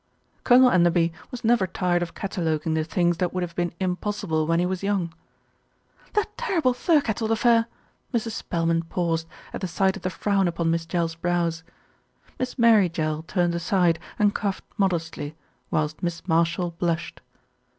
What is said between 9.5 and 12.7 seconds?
at the sight of the frown upon Miss Jell's brows. Miss